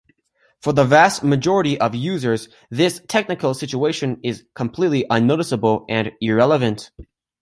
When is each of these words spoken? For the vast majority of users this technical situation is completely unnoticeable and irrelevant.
For 0.63 0.73
the 0.73 0.83
vast 0.83 1.23
majority 1.23 1.79
of 1.79 1.93
users 1.93 2.49
this 2.71 3.01
technical 3.07 3.53
situation 3.53 4.19
is 4.23 4.45
completely 4.55 5.05
unnoticeable 5.11 5.85
and 5.87 6.11
irrelevant. 6.19 6.89